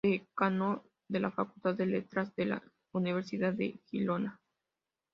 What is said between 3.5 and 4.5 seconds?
de Girona.